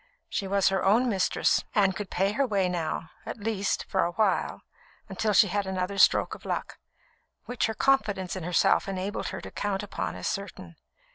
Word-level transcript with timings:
She 0.29 0.47
was 0.47 0.69
her 0.69 0.83
own 0.83 1.09
mistress, 1.09 1.63
and 1.75 1.95
could 1.95 2.09
pay 2.09 2.31
her 2.31 2.47
way 2.47 2.67
now 2.67 3.11
at 3.23 3.37
least, 3.37 3.85
for 3.87 4.03
awhile, 4.03 4.63
until 5.07 5.31
she 5.31 5.45
had 5.45 5.67
another 5.67 5.99
stroke 5.99 6.33
of 6.33 6.43
luck, 6.43 6.79
which 7.45 7.67
her 7.67 7.75
confidence 7.75 8.35
in 8.35 8.41
herself 8.43 8.87
enabled 8.89 9.27
her 9.27 9.41
to 9.41 9.51
count 9.51 9.83
upon 9.83 10.15
as 10.15 10.27
certain. 10.27 10.75